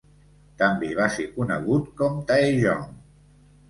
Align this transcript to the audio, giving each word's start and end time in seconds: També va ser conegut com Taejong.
També 0.61 0.89
va 1.01 1.11
ser 1.17 1.27
conegut 1.37 1.95
com 2.03 2.19
Taejong. 2.35 2.93